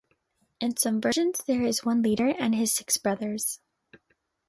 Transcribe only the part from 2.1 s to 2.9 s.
and his